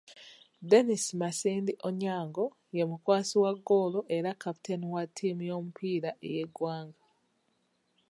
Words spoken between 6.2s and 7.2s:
ey'eggwanga.